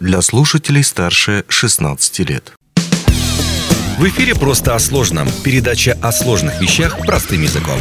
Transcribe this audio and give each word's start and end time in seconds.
для 0.00 0.22
слушателей 0.22 0.82
старше 0.82 1.44
16 1.48 2.18
лет. 2.20 2.52
В 3.98 4.08
эфире 4.08 4.34
«Просто 4.34 4.74
о 4.74 4.78
сложном». 4.78 5.28
Передача 5.44 5.96
о 6.00 6.10
сложных 6.10 6.60
вещах 6.60 6.98
простым 7.04 7.42
языком. 7.42 7.78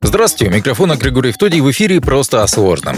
Здравствуйте, 0.00 0.52
у 0.52 0.56
микрофона 0.56 0.96
Григорий 0.96 1.32
Втодий 1.32 1.60
в 1.60 1.68
эфире 1.72 2.00
«Просто 2.00 2.44
о 2.44 2.46
сложном». 2.46 2.96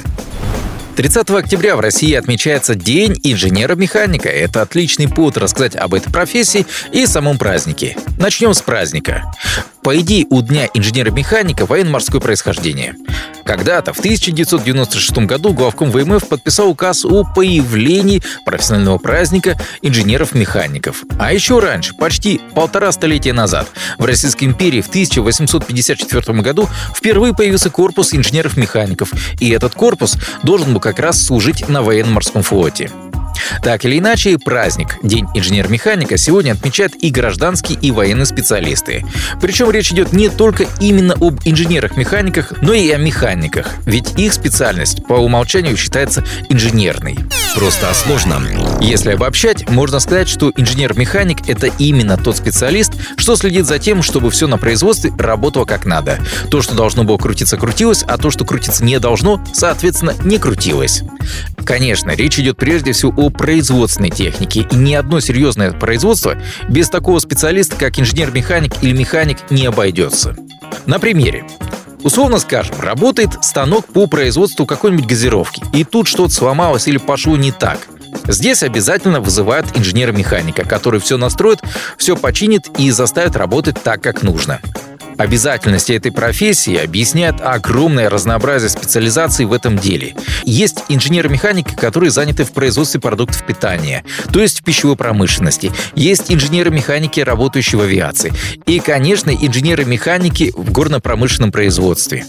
30 0.96 1.30
октября 1.30 1.76
в 1.76 1.80
России 1.80 2.12
отмечается 2.14 2.74
День 2.74 3.18
инженера-механика. 3.24 4.28
Это 4.28 4.62
отличный 4.62 5.08
повод 5.08 5.38
рассказать 5.38 5.74
об 5.74 5.94
этой 5.94 6.12
профессии 6.12 6.66
и 6.92 7.06
самом 7.06 7.38
празднике. 7.38 7.96
Начнем 8.18 8.54
с 8.54 8.60
праздника. 8.60 9.24
По 9.82 9.98
идее, 9.98 10.26
у 10.30 10.40
Дня 10.42 10.68
инженера-механика 10.72 11.66
военно-морское 11.66 12.20
происхождение. 12.20 12.94
Когда-то, 13.44 13.92
в 13.92 13.98
1996 13.98 15.18
году, 15.26 15.52
главком 15.52 15.90
ВМФ 15.90 16.26
подписал 16.28 16.70
указ 16.70 17.04
о 17.04 17.24
появлении 17.24 18.22
профессионального 18.44 18.98
праздника 18.98 19.58
инженеров-механиков. 19.82 21.04
А 21.18 21.32
еще 21.32 21.58
раньше, 21.58 21.94
почти 21.94 22.40
полтора 22.54 22.90
столетия 22.92 23.32
назад, 23.32 23.68
в 23.98 24.04
Российской 24.04 24.44
империи 24.44 24.80
в 24.80 24.88
1854 24.88 26.40
году 26.40 26.68
впервые 26.94 27.34
появился 27.34 27.70
корпус 27.70 28.14
инженеров-механиков, 28.14 29.12
и 29.40 29.50
этот 29.50 29.74
корпус 29.74 30.16
должен 30.42 30.72
был 30.72 30.80
как 30.80 30.98
раз 30.98 31.22
служить 31.22 31.68
на 31.68 31.82
военно-морском 31.82 32.42
флоте. 32.42 32.90
Так 33.62 33.84
или 33.84 33.98
иначе, 33.98 34.38
праздник 34.38 34.98
День 35.02 35.26
инженер-механика 35.34 36.16
сегодня 36.16 36.52
отмечают 36.52 36.94
и 37.00 37.10
гражданские, 37.10 37.78
и 37.80 37.90
военные 37.90 38.26
специалисты. 38.26 39.04
Причем 39.40 39.70
речь 39.70 39.92
идет 39.92 40.12
не 40.12 40.28
только 40.28 40.66
именно 40.80 41.14
об 41.14 41.40
инженерах-механиках, 41.44 42.52
но 42.62 42.72
и 42.72 42.90
о 42.90 42.98
механиках, 42.98 43.68
ведь 43.86 44.18
их 44.18 44.32
специальность 44.32 45.04
по 45.06 45.14
умолчанию 45.14 45.76
считается 45.76 46.24
инженерной. 46.48 47.16
Просто 47.54 47.90
о 47.90 47.94
сложном. 47.94 48.44
Если 48.80 49.12
обобщать, 49.12 49.68
можно 49.70 50.00
сказать, 50.00 50.28
что 50.28 50.52
инженер-механик— 50.56 51.38
это 51.48 51.68
именно 51.78 52.16
тот 52.16 52.36
специалист, 52.36 52.92
что 53.16 53.36
следит 53.36 53.66
за 53.66 53.78
тем, 53.78 54.02
чтобы 54.02 54.30
все 54.30 54.46
на 54.46 54.58
производстве 54.58 55.12
работало 55.18 55.64
как 55.64 55.84
надо. 55.84 56.18
То, 56.50 56.62
что 56.62 56.74
должно 56.74 57.04
было 57.04 57.16
крутиться, 57.16 57.56
крутилось, 57.56 58.02
а 58.02 58.18
то, 58.18 58.30
что 58.30 58.44
крутиться 58.44 58.84
не 58.84 58.98
должно, 58.98 59.42
соответственно, 59.52 60.14
не 60.24 60.38
крутилось. 60.38 61.02
Конечно, 61.64 62.10
речь 62.10 62.38
идет 62.38 62.56
прежде 62.56 62.92
всего 62.92 63.12
о 63.16 63.30
производственной 63.36 64.10
технике, 64.10 64.66
и 64.70 64.76
ни 64.76 64.94
одно 64.94 65.20
серьезное 65.20 65.72
производство 65.72 66.36
без 66.68 66.88
такого 66.88 67.18
специалиста, 67.18 67.76
как 67.76 67.98
инженер-механик 67.98 68.82
или 68.82 68.96
механик, 68.96 69.50
не 69.50 69.66
обойдется. 69.66 70.36
На 70.86 70.98
примере. 70.98 71.44
Условно 72.02 72.38
скажем, 72.38 72.78
работает 72.80 73.42
станок 73.42 73.86
по 73.86 74.06
производству 74.06 74.66
какой-нибудь 74.66 75.06
газировки, 75.06 75.62
и 75.72 75.84
тут 75.84 76.06
что-то 76.06 76.34
сломалось 76.34 76.86
или 76.86 76.98
пошло 76.98 77.36
не 77.36 77.50
так. 77.50 77.78
Здесь 78.28 78.62
обязательно 78.62 79.20
вызывают 79.20 79.66
инженера-механика, 79.76 80.64
который 80.64 81.00
все 81.00 81.16
настроит, 81.16 81.60
все 81.96 82.16
починит 82.16 82.68
и 82.78 82.90
заставит 82.90 83.36
работать 83.36 83.82
так, 83.82 84.02
как 84.02 84.22
нужно. 84.22 84.60
Обязательности 85.16 85.92
этой 85.92 86.12
профессии 86.12 86.76
объясняет 86.76 87.36
огромное 87.40 88.10
разнообразие 88.10 88.68
специализаций 88.68 89.46
в 89.46 89.52
этом 89.52 89.78
деле. 89.78 90.14
Есть 90.44 90.84
инженеры-механики, 90.88 91.74
которые 91.74 92.10
заняты 92.10 92.44
в 92.44 92.52
производстве 92.52 93.00
продуктов 93.00 93.46
питания, 93.46 94.04
то 94.32 94.40
есть 94.40 94.60
в 94.60 94.64
пищевой 94.64 94.96
промышленности. 94.96 95.72
Есть 95.94 96.32
инженеры-механики, 96.32 97.20
работающие 97.20 97.78
в 97.78 97.82
авиации. 97.82 98.32
И, 98.66 98.80
конечно, 98.80 99.30
инженеры-механики 99.30 100.52
в 100.56 100.70
горно-промышленном 100.70 101.52
производстве. 101.52 102.26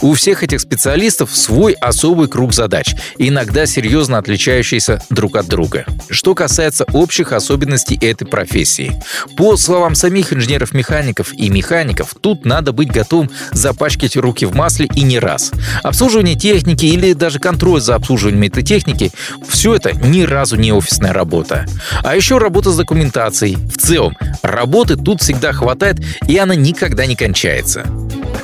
У 0.00 0.14
всех 0.14 0.42
этих 0.42 0.60
специалистов 0.60 1.34
свой 1.34 1.72
особый 1.72 2.28
круг 2.28 2.52
задач, 2.52 2.94
иногда 3.18 3.66
серьезно 3.66 4.18
отличающиеся 4.18 5.02
друг 5.10 5.36
от 5.36 5.46
друга. 5.46 5.84
Что 6.10 6.34
касается 6.34 6.84
общих 6.92 7.32
особенностей 7.32 7.98
этой 8.00 8.26
профессии. 8.26 9.00
По 9.36 9.56
словам 9.56 9.94
самих 9.94 10.32
инженеров-механиков 10.32 11.32
и 11.34 11.48
механиков, 11.48 12.14
тут 12.20 12.44
надо 12.44 12.72
быть 12.72 12.90
готовым 12.90 13.30
запачкать 13.52 14.16
руки 14.16 14.46
в 14.46 14.54
масле 14.54 14.88
и 14.94 15.02
не 15.02 15.18
раз. 15.18 15.52
Обслуживание 15.82 16.36
техники 16.36 16.86
или 16.86 17.12
даже 17.12 17.38
контроль 17.38 17.80
за 17.80 17.94
обслуживанием 17.94 18.42
этой 18.42 18.62
техники– 18.62 19.10
все 19.48 19.74
это 19.74 19.92
ни 19.92 20.22
разу 20.22 20.56
не 20.56 20.72
офисная 20.72 21.12
работа. 21.12 21.66
А 22.02 22.16
еще 22.16 22.38
работа 22.38 22.70
с 22.70 22.76
документацией. 22.76 23.56
В 23.56 23.76
целом, 23.76 24.16
работы 24.42 24.96
тут 24.96 25.22
всегда 25.22 25.52
хватает, 25.52 25.98
и 26.26 26.36
она 26.36 26.54
никогда 26.54 27.06
не 27.06 27.16
кончается. 27.16 27.84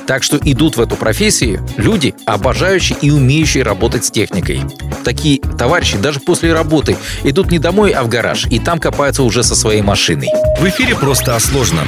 Так 0.07 0.23
что 0.23 0.37
идут 0.37 0.77
в 0.77 0.81
эту 0.81 0.95
профессию 0.95 1.65
люди, 1.77 2.15
обожающие 2.25 2.97
и 3.01 3.11
умеющие 3.11 3.63
работать 3.63 4.05
с 4.05 4.11
техникой. 4.11 4.61
Такие 5.03 5.39
товарищи 5.57 5.97
даже 5.97 6.19
после 6.19 6.53
работы 6.53 6.97
идут 7.23 7.51
не 7.51 7.59
домой, 7.59 7.91
а 7.91 8.03
в 8.03 8.09
гараж, 8.09 8.45
и 8.49 8.59
там 8.59 8.79
копаются 8.79 9.23
уже 9.23 9.43
со 9.43 9.55
своей 9.55 9.81
машиной. 9.81 10.29
В 10.59 10.67
эфире 10.67 10.95
«Просто 10.95 11.35
о 11.35 11.39
сложном» 11.39 11.87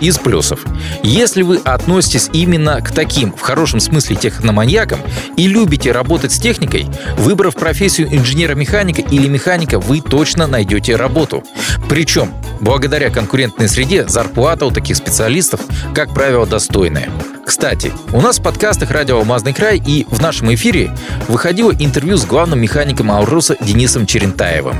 из 0.00 0.18
плюсов. 0.18 0.64
Если 1.02 1.42
вы 1.42 1.58
относитесь 1.58 2.30
именно 2.32 2.80
к 2.80 2.90
таким, 2.90 3.32
в 3.32 3.40
хорошем 3.40 3.80
смысле, 3.80 4.16
техноманьякам 4.16 5.00
и 5.36 5.46
любите 5.46 5.92
работать 5.92 6.32
с 6.32 6.38
техникой, 6.38 6.86
выбрав 7.18 7.54
профессию 7.54 8.08
инженера-механика 8.10 9.02
или 9.02 9.28
механика, 9.28 9.78
вы 9.78 10.00
точно 10.00 10.46
найдете 10.46 10.96
работу. 10.96 11.44
Причем, 11.88 12.32
благодаря 12.60 13.10
конкурентной 13.10 13.68
среде, 13.68 14.06
зарплата 14.06 14.66
у 14.66 14.70
таких 14.70 14.96
специалистов, 14.96 15.60
как 15.94 16.14
правило, 16.14 16.46
достойная. 16.46 17.10
Кстати, 17.44 17.92
у 18.12 18.20
нас 18.20 18.38
в 18.38 18.42
подкастах 18.42 18.92
«Радио 18.92 19.16
Алмазный 19.16 19.52
край» 19.52 19.82
и 19.84 20.06
в 20.08 20.20
нашем 20.20 20.54
эфире 20.54 20.94
выходило 21.26 21.72
интервью 21.72 22.16
с 22.16 22.24
главным 22.24 22.60
механиком 22.60 23.10
Ауроса 23.10 23.56
Денисом 23.60 24.06
Черентаевым. 24.06 24.76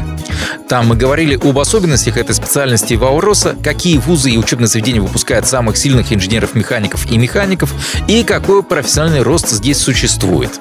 Там 0.68 0.86
мы 0.86 0.94
говорили 0.94 1.34
об 1.34 1.58
особенностях 1.58 2.16
этой 2.16 2.34
специальности 2.34 2.94
в 2.94 3.04
Ауроса, 3.04 3.56
какие 3.62 3.98
вузы 3.98 4.30
и 4.30 4.38
учебные 4.38 4.68
заведения 4.68 5.00
выпускают 5.00 5.48
самых 5.48 5.76
сильных 5.76 6.12
инженеров-механиков 6.12 7.10
и 7.10 7.18
механиков, 7.18 7.74
и 8.06 8.22
какой 8.22 8.62
профессиональный 8.62 9.22
рост 9.22 9.48
здесь 9.48 9.78
существует. 9.78 10.60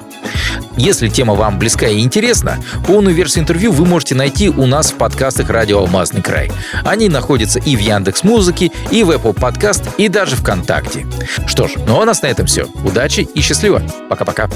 Если 0.80 1.10
тема 1.10 1.34
вам 1.34 1.58
близка 1.58 1.88
и 1.88 2.00
интересна, 2.00 2.58
полную 2.86 3.14
версию 3.14 3.42
интервью 3.42 3.70
вы 3.70 3.84
можете 3.84 4.14
найти 4.14 4.48
у 4.48 4.64
нас 4.64 4.92
в 4.92 4.94
подкастах 4.94 5.50
«Радио 5.50 5.80
Алмазный 5.80 6.22
край». 6.22 6.50
Они 6.84 7.10
находятся 7.10 7.58
и 7.58 7.76
в 7.76 7.80
Яндекс 7.80 8.24
Музыке, 8.24 8.70
и 8.90 9.02
в 9.02 9.10
Apple 9.10 9.34
Podcast, 9.34 9.86
и 9.98 10.08
даже 10.08 10.36
ВКонтакте. 10.36 11.06
Что 11.46 11.68
ж, 11.68 11.72
ну 11.86 11.98
а 11.98 12.00
у 12.00 12.04
нас 12.06 12.22
на 12.22 12.28
этом 12.28 12.46
все. 12.46 12.66
Удачи 12.82 13.28
и 13.34 13.42
счастливо. 13.42 13.82
Пока-пока. 14.08 14.48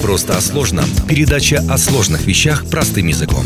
Просто 0.00 0.34
о 0.38 0.40
сложном. 0.40 0.86
Передача 1.06 1.62
о 1.68 1.76
сложных 1.76 2.24
вещах 2.24 2.64
простым 2.70 3.08
языком. 3.08 3.44